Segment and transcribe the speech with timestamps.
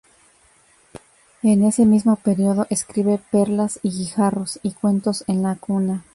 [1.43, 6.03] En ese mismo periodo escribe"Perlas y guijarros" y "Cuentos en la cuna".